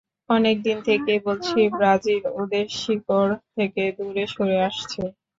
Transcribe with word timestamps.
অনেক 0.29 0.55
দিন 0.63 0.77
থেকেই 0.87 1.19
বলছি 1.27 1.57
ব্রাজিল 1.71 2.23
ওদের 2.41 2.65
শিকড় 2.79 3.33
থেকে 3.55 3.83
দূরে 3.97 4.25
সরে 4.33 4.57
আসছে। 4.67 5.01